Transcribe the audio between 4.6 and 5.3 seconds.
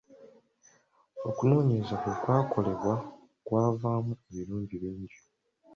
bingi.